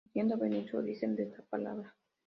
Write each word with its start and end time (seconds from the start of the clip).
Pudiendo 0.03 0.35
venir 0.35 0.67
su 0.67 0.77
origen 0.77 1.15
de 1.15 1.25
esta 1.25 1.43
palabra. 1.43 1.95